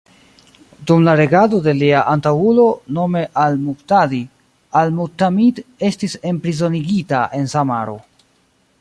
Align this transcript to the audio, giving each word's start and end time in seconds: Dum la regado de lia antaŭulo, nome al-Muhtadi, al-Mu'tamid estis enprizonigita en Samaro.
Dum 0.91 1.03
la 1.07 1.13
regado 1.19 1.59
de 1.67 1.73
lia 1.81 1.99
antaŭulo, 2.13 2.65
nome 2.99 3.23
al-Muhtadi, 3.43 4.23
al-Mu'tamid 4.83 5.63
estis 5.93 6.19
enprizonigita 6.35 7.25
en 7.43 7.51
Samaro. 7.57 8.01